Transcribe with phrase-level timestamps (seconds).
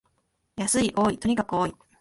[0.55, 1.75] 安い、多い、とにかく多い